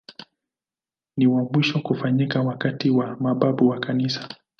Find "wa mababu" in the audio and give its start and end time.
2.89-3.67